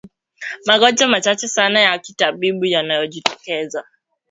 Magonjwa 0.65 1.07
machache 1.07 1.47
sana 1.47 1.81
ya 1.81 1.99
kitabibu 1.99 2.65
yanayojitokeza 2.65 3.83